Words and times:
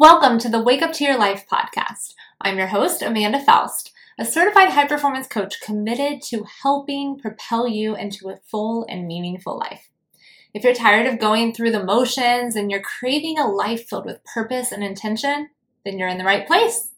Welcome 0.00 0.38
to 0.38 0.48
the 0.48 0.62
Wake 0.62 0.80
Up 0.80 0.94
to 0.94 1.04
Your 1.04 1.18
Life 1.18 1.44
podcast. 1.46 2.14
I'm 2.40 2.56
your 2.56 2.68
host, 2.68 3.02
Amanda 3.02 3.38
Foust, 3.38 3.92
a 4.18 4.24
certified 4.24 4.70
high 4.70 4.86
performance 4.86 5.26
coach 5.26 5.60
committed 5.60 6.22
to 6.22 6.46
helping 6.62 7.18
propel 7.18 7.68
you 7.68 7.94
into 7.94 8.30
a 8.30 8.38
full 8.50 8.86
and 8.88 9.06
meaningful 9.06 9.58
life. 9.58 9.90
If 10.54 10.64
you're 10.64 10.72
tired 10.72 11.06
of 11.06 11.18
going 11.18 11.52
through 11.52 11.72
the 11.72 11.84
motions 11.84 12.56
and 12.56 12.70
you're 12.70 12.80
craving 12.80 13.38
a 13.38 13.46
life 13.46 13.90
filled 13.90 14.06
with 14.06 14.24
purpose 14.24 14.72
and 14.72 14.82
intention, 14.82 15.50
then 15.84 15.98
you're 15.98 16.08
in 16.08 16.16
the 16.16 16.24
right 16.24 16.46
place. 16.46 16.92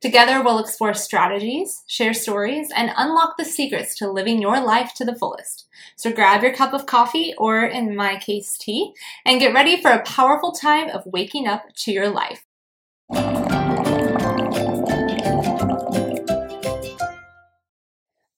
Together, 0.00 0.42
we'll 0.42 0.58
explore 0.58 0.94
strategies, 0.94 1.84
share 1.86 2.12
stories, 2.12 2.72
and 2.74 2.90
unlock 2.96 3.36
the 3.36 3.44
secrets 3.44 3.94
to 3.98 4.10
living 4.10 4.42
your 4.42 4.60
life 4.60 4.94
to 4.94 5.04
the 5.04 5.14
fullest. 5.14 5.68
So 5.94 6.12
grab 6.12 6.42
your 6.42 6.54
cup 6.54 6.74
of 6.74 6.86
coffee, 6.86 7.34
or 7.38 7.64
in 7.64 7.94
my 7.94 8.18
case, 8.18 8.58
tea, 8.58 8.94
and 9.24 9.38
get 9.38 9.54
ready 9.54 9.80
for 9.80 9.92
a 9.92 10.02
powerful 10.02 10.50
time 10.50 10.88
of 10.90 11.06
waking 11.06 11.46
up 11.46 11.72
to 11.84 11.92
your 11.92 12.08
life. 12.08 12.44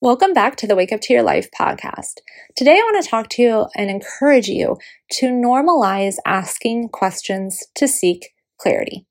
Welcome 0.03 0.33
back 0.33 0.55
to 0.57 0.69
the 0.69 0.77
Wake 0.77 0.93
Up 0.93 1.01
to 1.03 1.13
Your 1.13 1.25
Life 1.25 1.49
podcast. 1.51 2.21
Today, 2.55 2.75
I 2.75 2.83
want 2.85 3.03
to 3.03 3.11
talk 3.11 3.29
to 3.31 3.43
you 3.43 3.67
and 3.75 3.91
encourage 3.91 4.47
you 4.47 4.77
to 5.15 5.27
normalize 5.27 6.19
asking 6.25 6.91
questions 6.91 7.65
to 7.75 7.89
seek 7.89 8.33
clarity. 8.59 9.07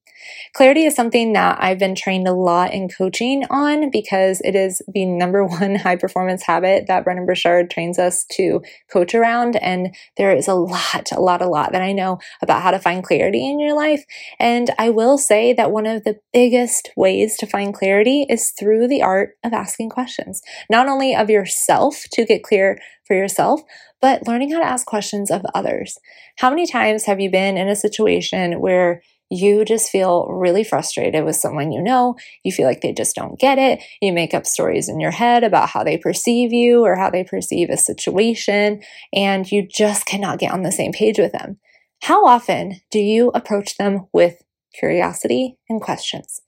Clarity 0.53 0.85
is 0.85 0.95
something 0.95 1.33
that 1.33 1.57
I've 1.61 1.79
been 1.79 1.95
trained 1.95 2.27
a 2.27 2.33
lot 2.33 2.73
in 2.73 2.89
coaching 2.89 3.45
on 3.49 3.89
because 3.91 4.41
it 4.41 4.55
is 4.55 4.81
the 4.87 5.05
number 5.05 5.45
one 5.45 5.75
high 5.75 5.95
performance 5.95 6.43
habit 6.43 6.87
that 6.87 7.03
Brendon 7.03 7.25
Burchard 7.25 7.69
trains 7.69 7.99
us 7.99 8.25
to 8.33 8.61
coach 8.91 9.13
around. 9.13 9.55
And 9.57 9.95
there 10.17 10.35
is 10.35 10.47
a 10.47 10.53
lot, 10.53 11.11
a 11.11 11.19
lot, 11.19 11.41
a 11.41 11.47
lot 11.47 11.71
that 11.71 11.81
I 11.81 11.91
know 11.91 12.19
about 12.41 12.61
how 12.61 12.71
to 12.71 12.79
find 12.79 13.03
clarity 13.03 13.47
in 13.47 13.59
your 13.59 13.75
life. 13.75 14.03
And 14.39 14.69
I 14.77 14.89
will 14.89 15.17
say 15.17 15.53
that 15.53 15.71
one 15.71 15.85
of 15.85 16.03
the 16.03 16.19
biggest 16.33 16.89
ways 16.95 17.37
to 17.37 17.47
find 17.47 17.73
clarity 17.73 18.25
is 18.29 18.51
through 18.51 18.87
the 18.87 19.01
art 19.01 19.31
of 19.43 19.53
asking 19.53 19.89
questions, 19.89 20.41
not 20.69 20.87
only 20.87 21.15
of 21.15 21.29
yourself 21.29 22.03
to 22.13 22.25
get 22.25 22.43
clear 22.43 22.79
for 23.05 23.15
yourself, 23.15 23.61
but 24.01 24.27
learning 24.27 24.51
how 24.51 24.59
to 24.59 24.65
ask 24.65 24.85
questions 24.85 25.29
of 25.31 25.41
others. 25.53 25.97
How 26.37 26.49
many 26.49 26.65
times 26.65 27.05
have 27.05 27.19
you 27.19 27.29
been 27.29 27.57
in 27.57 27.67
a 27.67 27.75
situation 27.75 28.61
where 28.61 29.01
you 29.29 29.63
just 29.63 29.89
feel 29.89 30.27
really 30.27 30.63
frustrated 30.63 31.23
with 31.23 31.35
someone 31.35 31.71
you 31.71 31.81
know. 31.81 32.15
You 32.43 32.51
feel 32.51 32.65
like 32.65 32.81
they 32.81 32.93
just 32.93 33.15
don't 33.15 33.39
get 33.39 33.57
it. 33.57 33.83
You 34.01 34.11
make 34.11 34.33
up 34.33 34.45
stories 34.45 34.89
in 34.89 34.99
your 34.99 35.11
head 35.11 35.43
about 35.43 35.69
how 35.69 35.83
they 35.83 35.97
perceive 35.97 36.51
you 36.51 36.83
or 36.83 36.95
how 36.95 37.09
they 37.09 37.23
perceive 37.23 37.69
a 37.69 37.77
situation, 37.77 38.81
and 39.13 39.49
you 39.51 39.67
just 39.67 40.05
cannot 40.05 40.39
get 40.39 40.51
on 40.51 40.63
the 40.63 40.71
same 40.71 40.91
page 40.91 41.19
with 41.19 41.31
them. 41.31 41.59
How 42.01 42.25
often 42.25 42.81
do 42.91 42.99
you 42.99 43.29
approach 43.35 43.77
them 43.77 44.07
with 44.13 44.41
curiosity 44.73 45.57
and 45.69 45.81
questions? 45.81 46.41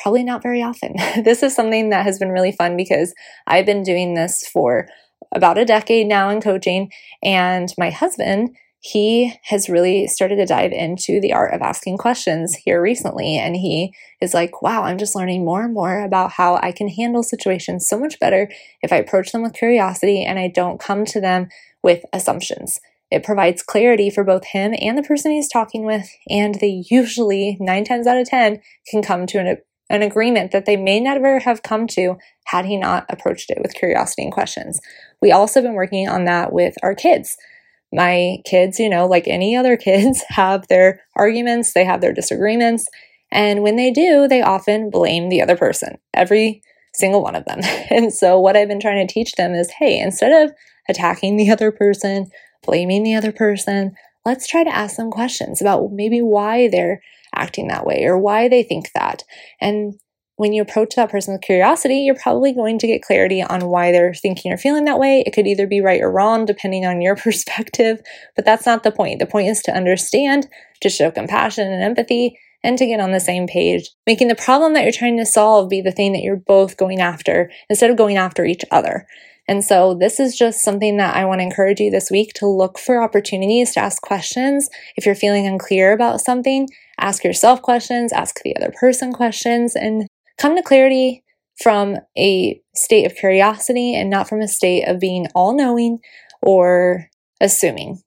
Probably 0.00 0.24
not 0.24 0.42
very 0.42 0.62
often. 0.62 0.94
this 1.22 1.42
is 1.42 1.54
something 1.54 1.90
that 1.90 2.04
has 2.04 2.18
been 2.18 2.30
really 2.30 2.52
fun 2.52 2.76
because 2.76 3.14
I've 3.46 3.66
been 3.66 3.82
doing 3.82 4.14
this 4.14 4.46
for 4.46 4.88
about 5.34 5.58
a 5.58 5.64
decade 5.64 6.06
now 6.06 6.30
in 6.30 6.40
coaching, 6.40 6.90
and 7.22 7.72
my 7.76 7.90
husband 7.90 8.56
he 8.86 9.34
has 9.42 9.68
really 9.68 10.06
started 10.06 10.36
to 10.36 10.46
dive 10.46 10.70
into 10.70 11.20
the 11.20 11.32
art 11.32 11.52
of 11.52 11.60
asking 11.60 11.96
questions 11.96 12.54
here 12.54 12.80
recently. 12.80 13.36
And 13.36 13.56
he 13.56 13.92
is 14.20 14.32
like, 14.32 14.62
wow, 14.62 14.84
I'm 14.84 14.98
just 14.98 15.16
learning 15.16 15.44
more 15.44 15.64
and 15.64 15.74
more 15.74 16.04
about 16.04 16.32
how 16.32 16.56
I 16.62 16.70
can 16.70 16.88
handle 16.88 17.24
situations 17.24 17.88
so 17.88 17.98
much 17.98 18.20
better 18.20 18.48
if 18.82 18.92
I 18.92 18.96
approach 18.96 19.32
them 19.32 19.42
with 19.42 19.54
curiosity 19.54 20.24
and 20.24 20.38
I 20.38 20.48
don't 20.48 20.78
come 20.78 21.04
to 21.06 21.20
them 21.20 21.48
with 21.82 22.04
assumptions. 22.12 22.78
It 23.10 23.24
provides 23.24 23.62
clarity 23.62 24.08
for 24.08 24.22
both 24.22 24.46
him 24.46 24.72
and 24.80 24.96
the 24.96 25.02
person 25.02 25.32
he's 25.32 25.48
talking 25.48 25.84
with, 25.84 26.08
and 26.28 26.56
they 26.56 26.84
usually, 26.88 27.56
nine 27.60 27.84
times 27.84 28.06
out 28.06 28.18
of 28.18 28.28
10, 28.28 28.60
can 28.88 29.02
come 29.02 29.26
to 29.26 29.38
an, 29.38 29.58
an 29.90 30.02
agreement 30.02 30.50
that 30.52 30.66
they 30.66 30.76
may 30.76 31.00
never 31.00 31.40
have 31.40 31.62
come 31.62 31.86
to 31.88 32.16
had 32.46 32.66
he 32.66 32.76
not 32.76 33.06
approached 33.08 33.50
it 33.50 33.58
with 33.60 33.74
curiosity 33.74 34.22
and 34.22 34.32
questions. 34.32 34.80
We 35.22 35.30
also 35.30 35.60
have 35.60 35.68
been 35.68 35.74
working 35.74 36.08
on 36.08 36.24
that 36.24 36.52
with 36.52 36.74
our 36.82 36.94
kids 36.94 37.36
my 37.92 38.38
kids, 38.44 38.78
you 38.78 38.88
know, 38.88 39.06
like 39.06 39.26
any 39.26 39.56
other 39.56 39.76
kids, 39.76 40.22
have 40.28 40.66
their 40.68 41.00
arguments, 41.14 41.72
they 41.72 41.84
have 41.84 42.00
their 42.00 42.12
disagreements. 42.12 42.86
And 43.32 43.62
when 43.62 43.76
they 43.76 43.90
do, 43.90 44.28
they 44.28 44.42
often 44.42 44.90
blame 44.90 45.28
the 45.28 45.42
other 45.42 45.56
person, 45.56 45.98
every 46.14 46.62
single 46.94 47.22
one 47.22 47.34
of 47.34 47.44
them. 47.44 47.60
And 47.90 48.12
so, 48.12 48.38
what 48.40 48.56
I've 48.56 48.68
been 48.68 48.80
trying 48.80 49.06
to 49.06 49.12
teach 49.12 49.32
them 49.32 49.54
is 49.54 49.70
hey, 49.78 49.98
instead 49.98 50.32
of 50.32 50.54
attacking 50.88 51.36
the 51.36 51.50
other 51.50 51.70
person, 51.70 52.30
blaming 52.64 53.02
the 53.02 53.14
other 53.14 53.32
person, 53.32 53.94
let's 54.24 54.46
try 54.46 54.64
to 54.64 54.74
ask 54.74 54.96
them 54.96 55.10
questions 55.10 55.60
about 55.60 55.92
maybe 55.92 56.20
why 56.20 56.68
they're 56.68 57.00
acting 57.34 57.68
that 57.68 57.86
way 57.86 58.04
or 58.04 58.18
why 58.18 58.48
they 58.48 58.62
think 58.62 58.90
that. 58.94 59.22
And 59.60 59.94
when 60.36 60.52
you 60.52 60.62
approach 60.62 60.94
that 60.94 61.10
person 61.10 61.32
with 61.32 61.42
curiosity, 61.42 62.00
you're 62.00 62.14
probably 62.14 62.52
going 62.52 62.78
to 62.78 62.86
get 62.86 63.02
clarity 63.02 63.42
on 63.42 63.68
why 63.68 63.90
they're 63.90 64.14
thinking 64.14 64.52
or 64.52 64.58
feeling 64.58 64.84
that 64.84 64.98
way. 64.98 65.22
It 65.26 65.32
could 65.32 65.46
either 65.46 65.66
be 65.66 65.80
right 65.80 66.00
or 66.00 66.10
wrong, 66.10 66.44
depending 66.44 66.84
on 66.84 67.00
your 67.00 67.16
perspective, 67.16 68.00
but 68.34 68.44
that's 68.44 68.66
not 68.66 68.82
the 68.82 68.92
point. 68.92 69.18
The 69.18 69.26
point 69.26 69.48
is 69.48 69.62
to 69.62 69.72
understand, 69.72 70.46
to 70.82 70.90
show 70.90 71.10
compassion 71.10 71.72
and 71.72 71.82
empathy, 71.82 72.38
and 72.62 72.76
to 72.78 72.86
get 72.86 73.00
on 73.00 73.12
the 73.12 73.20
same 73.20 73.46
page, 73.46 73.90
making 74.06 74.28
the 74.28 74.34
problem 74.34 74.74
that 74.74 74.82
you're 74.82 74.92
trying 74.92 75.18
to 75.18 75.26
solve 75.26 75.68
be 75.68 75.80
the 75.80 75.92
thing 75.92 76.12
that 76.12 76.22
you're 76.22 76.36
both 76.36 76.76
going 76.76 77.00
after 77.00 77.50
instead 77.70 77.90
of 77.90 77.96
going 77.96 78.16
after 78.16 78.44
each 78.44 78.64
other. 78.70 79.06
And 79.48 79.64
so, 79.64 79.94
this 79.94 80.18
is 80.18 80.36
just 80.36 80.62
something 80.62 80.96
that 80.96 81.14
I 81.14 81.24
want 81.24 81.38
to 81.38 81.44
encourage 81.44 81.78
you 81.78 81.90
this 81.90 82.10
week 82.10 82.32
to 82.34 82.48
look 82.48 82.78
for 82.78 83.00
opportunities 83.00 83.72
to 83.74 83.80
ask 83.80 84.02
questions. 84.02 84.68
If 84.96 85.06
you're 85.06 85.14
feeling 85.14 85.46
unclear 85.46 85.92
about 85.92 86.20
something, 86.20 86.68
ask 86.98 87.22
yourself 87.22 87.62
questions, 87.62 88.12
ask 88.12 88.40
the 88.42 88.56
other 88.56 88.72
person 88.72 89.12
questions, 89.12 89.76
and 89.76 90.08
come 90.38 90.56
to 90.56 90.62
clarity 90.62 91.24
from 91.62 91.96
a 92.16 92.60
state 92.74 93.06
of 93.06 93.14
curiosity 93.14 93.94
and 93.94 94.10
not 94.10 94.28
from 94.28 94.40
a 94.40 94.48
state 94.48 94.84
of 94.84 95.00
being 95.00 95.26
all 95.34 95.54
knowing 95.54 95.98
or 96.42 97.08
assuming. 97.40 98.02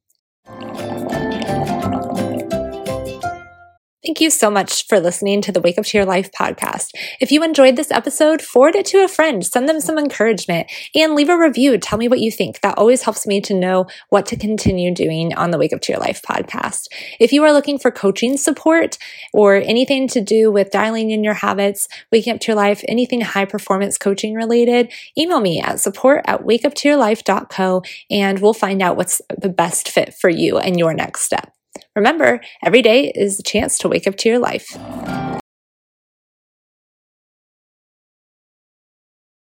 Thank 4.02 4.22
you 4.22 4.30
so 4.30 4.50
much 4.50 4.88
for 4.88 4.98
listening 4.98 5.42
to 5.42 5.52
the 5.52 5.60
Wake 5.60 5.78
Up 5.78 5.84
to 5.84 5.98
Your 5.98 6.06
Life 6.06 6.32
podcast. 6.32 6.92
If 7.20 7.34
you 7.34 7.44
enjoyed 7.44 7.76
this 7.76 7.92
episode, 7.92 8.42
forward 8.42 8.76
it 8.76 8.86
to 8.88 9.04
a 9.04 9.10
friend, 9.10 9.46
send 9.46 9.68
them 9.68 9.82
some 9.82 9.98
encouragement, 9.98 10.72
and 10.96 11.16
leave 11.16 11.28
a 11.28 11.38
review. 11.38 11.78
Tell 11.78 11.98
me 11.98 12.08
what 12.08 12.22
you 12.22 12.32
think. 12.32 12.62
That 12.62 12.78
always 12.78 13.02
helps 13.02 13.28
me 13.28 13.42
to 13.42 13.54
know 13.54 13.88
what 14.08 14.26
to 14.28 14.38
continue 14.38 14.94
doing 14.94 15.34
on 15.34 15.52
the 15.52 15.58
Wake 15.58 15.74
Up 15.74 15.82
to 15.82 15.92
Your 15.92 16.00
Life 16.00 16.22
podcast. 16.22 16.88
If 17.20 17.34
you 17.34 17.44
are 17.44 17.52
looking 17.52 17.78
for 17.78 17.92
coaching 17.92 18.38
support 18.38 18.98
or 19.34 19.56
anything 19.56 20.08
to 20.10 20.22
do 20.22 20.50
with 20.50 20.72
dialing 20.72 21.12
in 21.12 21.22
your 21.22 21.34
habits, 21.34 21.90
waking 22.10 22.36
up 22.36 22.40
to 22.40 22.54
your 22.54 22.56
life, 22.56 22.81
anything 22.88 23.20
high 23.20 23.44
performance 23.44 23.98
coaching 23.98 24.34
related, 24.34 24.94
email 25.18 25.42
me 25.42 25.60
at 25.60 25.81
support 25.81 26.22
at 26.24 26.46
wakeuptoyourlife.co 26.46 27.81
and 28.10 28.40
we'll 28.40 28.54
find 28.54 28.81
out 28.81 28.96
what's 28.96 29.22
the 29.38 29.50
best 29.50 29.90
fit 29.90 30.14
for 30.14 30.30
you 30.30 30.58
and 30.58 30.80
your 30.80 30.94
next 30.94 31.24
step. 31.24 31.54
Remember, 31.96 32.42
every 32.64 32.82
day 32.82 33.12
is 33.16 33.40
a 33.40 33.44
chance 33.44 33.78
to 33.80 33.88
wake 33.88 34.08
up 34.08 34.16
to 34.18 34.30
your 34.30 34.40
life. 34.40 34.78